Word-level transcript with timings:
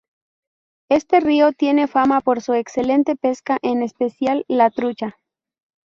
Este 0.89 1.19
río 1.19 1.51
tiene 1.53 1.87
fama 1.87 2.21
por 2.21 2.41
su 2.41 2.55
excelente 2.55 3.15
pesca, 3.15 3.59
en 3.61 3.83
especial 3.83 4.45
la 4.47 4.71
trucha. 4.71 5.15